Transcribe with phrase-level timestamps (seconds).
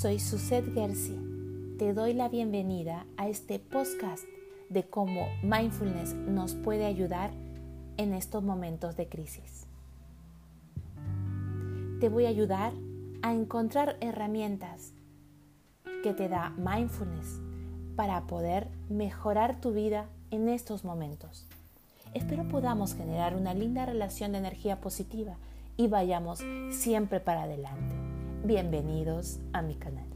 [0.00, 1.18] Soy Suzette Gersi.
[1.76, 4.22] Te doy la bienvenida a este podcast
[4.68, 7.32] de cómo mindfulness nos puede ayudar
[7.96, 9.66] en estos momentos de crisis.
[11.98, 12.74] Te voy a ayudar
[13.22, 14.92] a encontrar herramientas
[16.04, 17.40] que te da mindfulness
[17.96, 21.44] para poder mejorar tu vida en estos momentos.
[22.14, 25.38] Espero podamos generar una linda relación de energía positiva
[25.76, 26.38] y vayamos
[26.70, 27.97] siempre para adelante.
[28.44, 30.06] Bienvenidos a mi canal.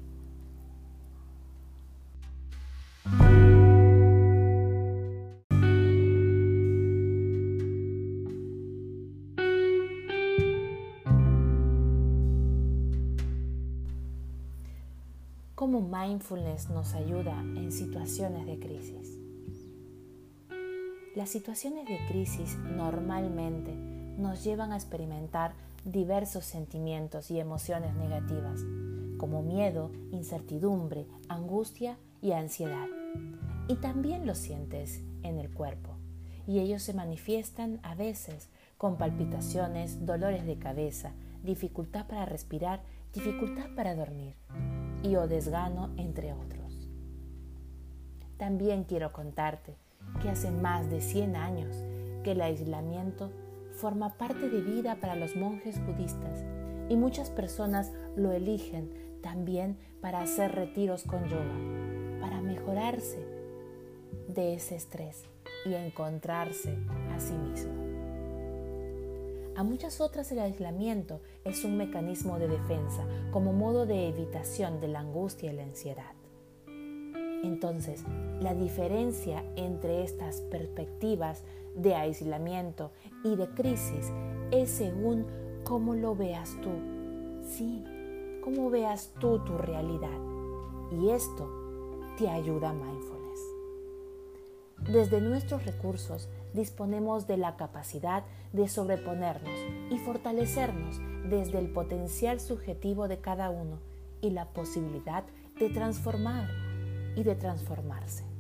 [15.57, 19.19] ¿Cómo mindfulness nos ayuda en situaciones de crisis?
[21.17, 25.53] Las situaciones de crisis normalmente nos llevan a experimentar
[25.85, 28.61] diversos sentimientos y emociones negativas,
[29.19, 32.87] como miedo, incertidumbre, angustia y ansiedad.
[33.69, 35.97] Y también lo sientes en el cuerpo,
[36.47, 43.67] y ellos se manifiestan a veces con palpitaciones, dolores de cabeza, dificultad para respirar, dificultad
[43.77, 44.35] para dormir
[45.03, 46.89] y o desgano, entre otros.
[48.39, 49.77] También quiero contarte
[50.21, 51.77] que hace más de 100 años
[52.25, 53.31] que el aislamiento
[53.73, 56.45] forma parte de vida para los monjes budistas
[56.89, 58.91] y muchas personas lo eligen
[59.23, 63.25] también para hacer retiros con yoga, para mejorarse
[64.29, 65.25] de ese estrés
[65.65, 66.77] y encontrarse
[67.15, 67.73] a sí mismo.
[69.55, 74.89] A muchas otras el aislamiento es un mecanismo de defensa como modo de evitación de
[74.89, 76.15] la angustia y la ansiedad.
[77.45, 78.05] Entonces,
[78.41, 81.45] la diferencia entre estas perspectivas
[81.75, 82.93] de aislamiento
[83.25, 84.13] y de crisis
[84.51, 85.27] es según
[85.65, 86.71] cómo lo veas tú.
[87.45, 87.85] Sí,
[88.43, 90.19] cómo veas tú tu realidad.
[90.91, 91.49] Y esto
[92.19, 93.41] te ayuda a mindfulness.
[94.79, 99.59] Desde nuestros recursos disponemos de la capacidad de sobreponernos
[99.91, 103.79] y fortalecernos desde el potencial subjetivo de cada uno
[104.21, 105.25] y la posibilidad
[105.59, 106.49] de transformar
[107.17, 108.32] y de transformarse.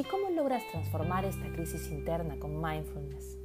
[0.00, 3.36] ¿Y cómo logras transformar esta crisis interna con mindfulness?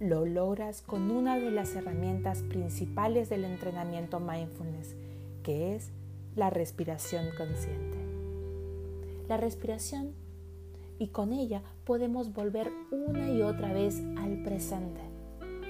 [0.00, 4.96] Lo logras con una de las herramientas principales del entrenamiento mindfulness,
[5.44, 5.92] que es
[6.34, 7.96] la respiración consciente.
[9.28, 10.16] La respiración
[10.98, 15.00] y con ella podemos volver una y otra vez al presente.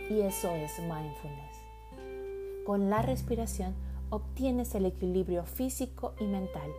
[0.09, 2.65] Y eso es mindfulness.
[2.65, 3.75] Con la respiración
[4.09, 6.71] obtienes el equilibrio físico y mental,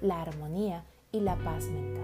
[0.00, 2.03] la armonía y la paz mental.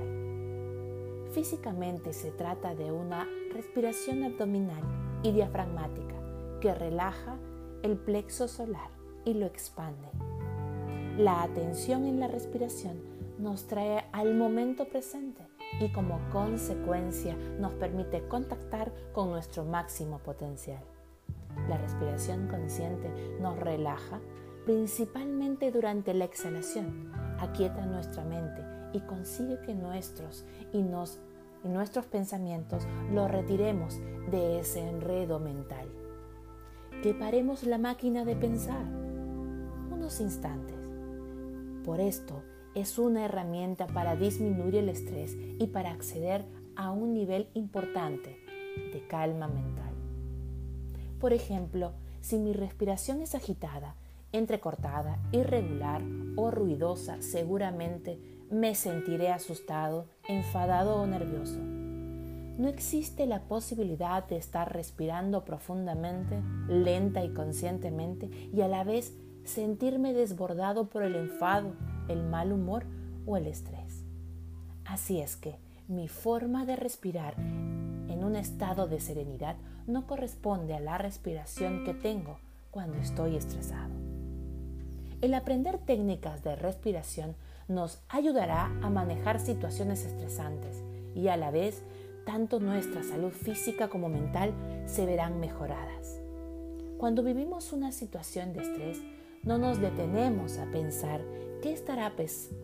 [1.32, 3.24] Físicamente se trata de una
[3.54, 4.82] respiración abdominal
[5.22, 6.16] y diafragmática
[6.60, 7.36] que relaja
[7.84, 8.90] el plexo solar
[9.24, 10.08] y lo expande.
[11.16, 13.00] La atención en la respiración
[13.38, 15.46] nos trae al momento presente
[15.80, 20.82] y como consecuencia nos permite contactar con nuestro máximo potencial.
[21.68, 23.08] La respiración consciente
[23.40, 24.20] nos relaja
[24.66, 32.86] principalmente durante la exhalación, aquieta nuestra mente y consigue que nuestros y, y nuestros pensamientos
[33.12, 33.98] los retiremos
[34.30, 35.88] de ese enredo mental.
[37.02, 38.84] Que paremos la máquina de pensar
[39.90, 40.76] unos instantes.
[41.84, 42.42] Por esto
[42.74, 46.44] es una herramienta para disminuir el estrés y para acceder
[46.76, 48.38] a un nivel importante
[48.92, 49.92] de calma mental.
[51.18, 53.94] Por ejemplo, si mi respiración es agitada,
[54.32, 56.02] entrecortada, irregular
[56.36, 58.18] o ruidosa, seguramente
[58.50, 61.58] me sentiré asustado, enfadado o nervioso.
[62.58, 69.14] No existe la posibilidad de estar respirando profundamente, lenta y conscientemente y a la vez
[69.44, 71.72] sentirme desbordado por el enfado,
[72.08, 72.84] el mal humor
[73.24, 74.04] o el estrés.
[74.84, 75.56] Así es que
[75.88, 79.56] mi forma de respirar en un estado de serenidad
[79.86, 82.38] no corresponde a la respiración que tengo
[82.70, 83.94] cuando estoy estresado.
[85.20, 87.36] El aprender técnicas de respiración
[87.70, 90.82] nos ayudará a manejar situaciones estresantes
[91.14, 91.82] y a la vez
[92.26, 94.52] tanto nuestra salud física como mental
[94.86, 96.20] se verán mejoradas.
[96.98, 98.98] Cuando vivimos una situación de estrés,
[99.44, 101.22] no nos detenemos a pensar
[101.62, 102.12] qué estará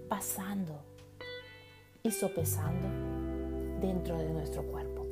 [0.09, 0.81] pasando
[2.03, 2.89] y sopesando
[3.81, 5.07] dentro de nuestro cuerpo.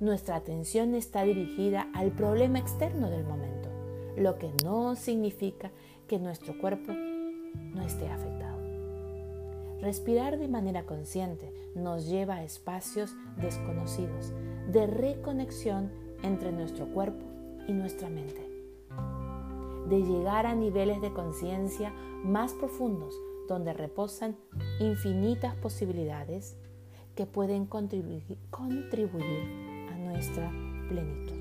[0.00, 3.70] Nuestra atención está dirigida al problema externo del momento,
[4.16, 5.70] lo que no significa
[6.08, 8.35] que nuestro cuerpo no esté afectado.
[9.80, 14.32] Respirar de manera consciente nos lleva a espacios desconocidos
[14.72, 15.90] de reconexión
[16.22, 17.24] entre nuestro cuerpo
[17.68, 18.42] y nuestra mente.
[19.88, 21.92] de llegar a niveles de conciencia
[22.24, 23.14] más profundos
[23.48, 24.36] donde reposan
[24.80, 26.56] infinitas posibilidades
[27.14, 30.50] que pueden contribuir, a nuestra
[30.88, 31.35] plenitud.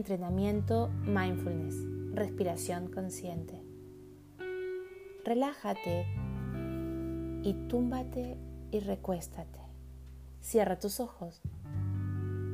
[0.00, 1.76] Entrenamiento Mindfulness,
[2.14, 3.62] respiración consciente.
[5.26, 6.06] Relájate
[7.42, 8.38] y túmbate
[8.70, 9.60] y recuéstate.
[10.40, 11.42] Cierra tus ojos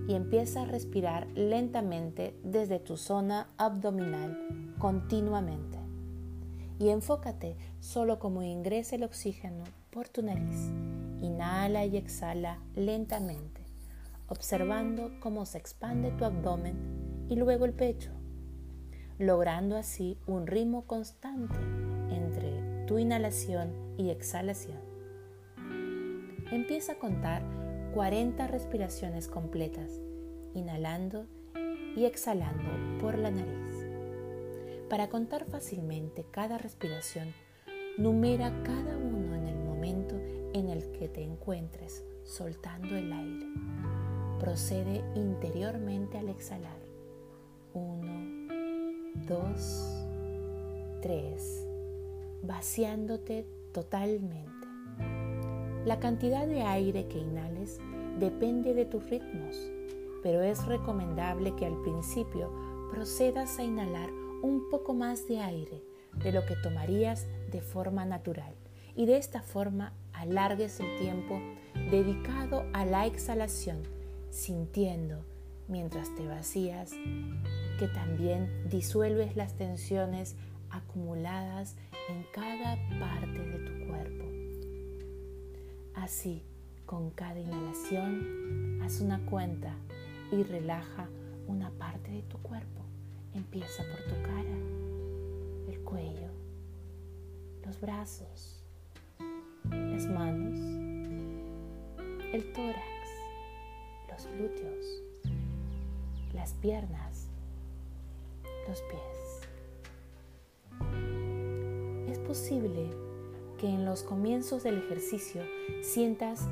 [0.08, 5.78] y empieza a respirar lentamente desde tu zona abdominal continuamente.
[6.80, 10.72] Y enfócate solo como ingresa el oxígeno por tu nariz.
[11.22, 13.60] Inhala y exhala lentamente,
[14.26, 18.10] observando cómo se expande tu abdomen y luego el pecho,
[19.18, 21.58] logrando así un ritmo constante
[22.10, 24.78] entre tu inhalación y exhalación.
[26.52, 27.42] Empieza a contar
[27.94, 29.90] 40 respiraciones completas,
[30.54, 31.26] inhalando
[31.96, 33.86] y exhalando por la nariz.
[34.88, 37.32] Para contar fácilmente cada respiración,
[37.98, 40.14] numera cada uno en el momento
[40.52, 43.46] en el que te encuentres soltando el aire.
[44.38, 46.85] Procede interiormente al exhalar.
[47.76, 48.48] 1,
[49.28, 50.06] 2,
[51.02, 51.68] 3,
[52.42, 54.66] vaciándote totalmente.
[55.84, 57.78] La cantidad de aire que inhales
[58.18, 59.70] depende de tus ritmos,
[60.22, 62.50] pero es recomendable que al principio
[62.90, 64.10] procedas a inhalar
[64.42, 65.82] un poco más de aire
[66.14, 68.54] de lo que tomarías de forma natural
[68.94, 71.38] y de esta forma alargues el tiempo
[71.90, 73.82] dedicado a la exhalación,
[74.30, 75.26] sintiendo
[75.68, 76.92] mientras te vacías
[77.78, 80.36] que también disuelves las tensiones
[80.70, 81.76] acumuladas
[82.08, 84.24] en cada parte de tu cuerpo.
[85.94, 86.42] Así,
[86.86, 89.74] con cada inhalación, haz una cuenta
[90.32, 91.08] y relaja
[91.46, 92.82] una parte de tu cuerpo.
[93.34, 94.56] Empieza por tu cara,
[95.68, 96.30] el cuello,
[97.64, 98.62] los brazos,
[99.70, 100.58] las manos,
[102.32, 103.06] el tórax,
[104.10, 105.02] los glúteos,
[106.32, 107.15] las piernas,
[108.82, 109.40] pies.
[112.10, 112.90] Es posible
[113.58, 115.42] que en los comienzos del ejercicio
[115.82, 116.48] sientas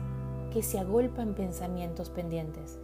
[0.52, 2.78] que se agolpan pensamientos pendientes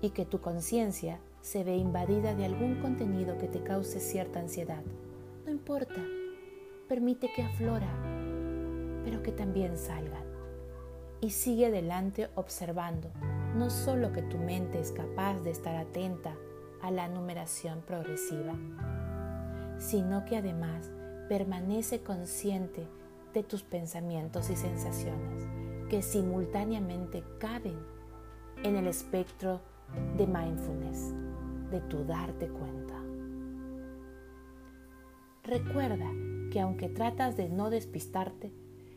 [0.00, 4.82] y que tu conciencia se ve invadida de algún contenido que te cause cierta ansiedad.
[5.44, 6.02] No importa,
[6.88, 7.90] permite que aflora,
[9.04, 10.24] pero que también salgan.
[11.20, 13.10] Y sigue adelante observando
[13.54, 16.36] no solo que tu mente es capaz de estar atenta
[16.84, 18.54] a la numeración progresiva,
[19.78, 20.90] sino que además
[21.30, 22.86] permanece consciente
[23.32, 25.48] de tus pensamientos y sensaciones
[25.88, 27.78] que simultáneamente caben
[28.62, 29.62] en el espectro
[30.18, 31.14] de mindfulness,
[31.70, 32.94] de tu darte cuenta.
[35.42, 36.10] Recuerda
[36.50, 38.52] que aunque tratas de no despistarte,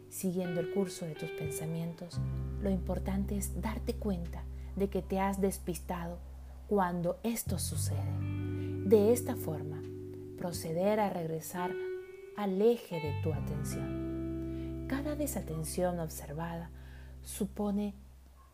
[0.09, 2.19] siguiendo el curso de tus pensamientos,
[2.61, 4.43] lo importante es darte cuenta
[4.75, 6.19] de que te has despistado
[6.67, 8.19] cuando esto sucede.
[8.85, 9.81] De esta forma,
[10.37, 11.71] proceder a regresar
[12.35, 14.85] al eje de tu atención.
[14.87, 16.69] Cada desatención observada
[17.23, 17.93] supone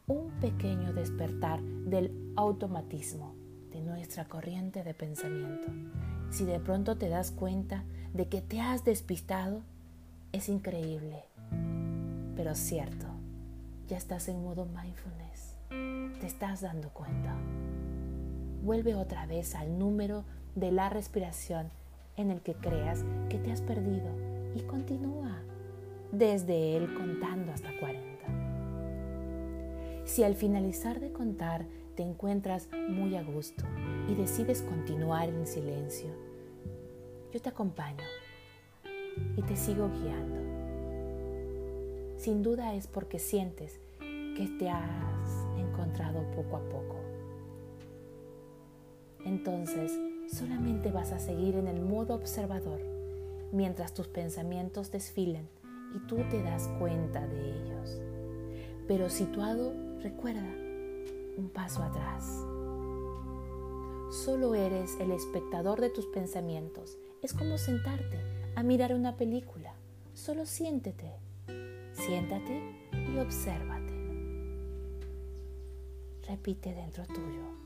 [0.08, 3.36] un pequeño despertar del automatismo
[3.72, 5.68] de nuestra corriente de pensamiento.
[6.30, 9.62] Si de pronto te das cuenta de que te has despistado,
[10.32, 11.24] es increíble,
[12.36, 13.06] pero cierto,
[13.88, 15.56] ya estás en modo mindfulness,
[16.20, 17.36] te estás dando cuenta.
[18.64, 20.24] Vuelve otra vez al número
[20.56, 21.70] de la respiración
[22.16, 24.08] en el que creas que te has perdido
[24.56, 25.42] y continúa
[26.14, 28.08] desde él contando hasta 40.
[30.06, 31.66] Si al finalizar de contar
[31.96, 33.66] te encuentras muy a gusto
[34.08, 36.12] y decides continuar en silencio,
[37.34, 38.06] yo te acompaño
[39.36, 40.40] y te sigo guiando.
[42.18, 47.03] Sin duda es porque sientes que te has encontrado poco a poco.
[49.26, 49.92] Entonces,
[50.28, 52.82] solamente vas a seguir en el modo observador
[53.52, 55.48] mientras tus pensamientos desfilen
[55.96, 58.02] y tú te das cuenta de ellos.
[58.88, 60.44] Pero situado, recuerda,
[61.38, 62.26] un paso atrás.
[64.12, 66.98] Solo eres el espectador de tus pensamientos.
[67.22, 68.20] Es como sentarte
[68.56, 69.74] a mirar una película.
[70.14, 71.12] Solo siéntete.
[71.94, 72.62] Siéntate
[72.92, 73.94] y obsérvate.
[76.28, 77.63] Repite dentro tuyo.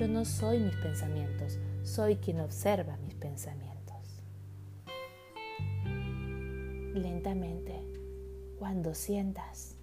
[0.00, 3.70] Yo no soy mis pensamientos, soy quien observa mis pensamientos.
[6.94, 7.74] lentamente,
[8.58, 9.76] cuando sientas,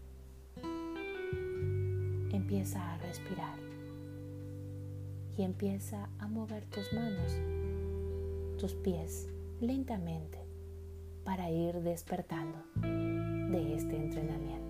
[2.31, 3.59] empieza a respirar
[5.38, 7.31] y empieza a mover tus manos,
[8.59, 9.29] tus pies
[9.62, 10.39] lentamente
[11.24, 14.66] para ir despertando de este entrenamiento.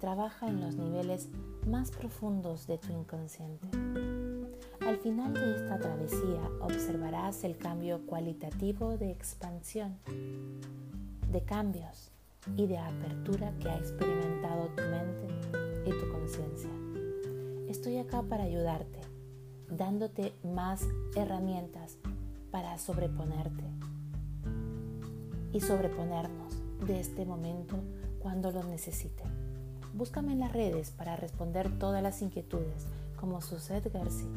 [0.00, 1.28] Trabaja en los niveles
[1.66, 3.68] más profundos de tu inconsciente.
[4.80, 9.98] Al final de esta travesía observarás el cambio cualitativo de expansión,
[11.30, 12.10] de cambios
[12.56, 15.28] y de apertura que ha experimentado tu mente
[15.86, 16.70] y tu conciencia.
[17.68, 19.00] Estoy acá para ayudarte,
[19.68, 20.82] dándote más
[21.14, 21.98] herramientas
[22.50, 23.64] para sobreponerte
[25.52, 26.54] y sobreponernos
[26.86, 27.76] de este momento
[28.20, 29.24] cuando lo necesite.
[29.92, 32.86] Búscame en las redes para responder todas las inquietudes
[33.16, 34.28] como Suset García.